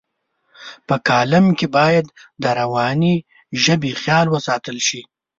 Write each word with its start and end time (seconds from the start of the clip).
په 0.87 0.95
کالم 1.07 1.45
کې 1.57 1.67
باید 1.77 2.05
د 2.41 2.43
روانې 2.59 3.15
ژبې 3.63 3.91
خیال 4.01 4.27
وساتل 4.35 4.77
شي. 4.87 5.01